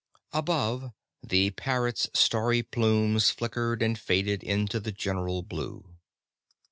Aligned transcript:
Above, 0.33 0.93
the 1.21 1.51
Parrot's 1.51 2.09
starry 2.15 2.63
plumes 2.63 3.29
flickered 3.29 3.83
and 3.83 3.99
faded 3.99 4.41
into 4.41 4.79
the 4.79 4.91
general 4.91 5.43
blue. 5.43 5.95